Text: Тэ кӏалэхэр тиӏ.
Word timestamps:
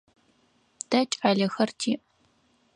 Тэ 0.89 0.99
кӏалэхэр 1.11 1.69
тиӏ. 1.79 2.01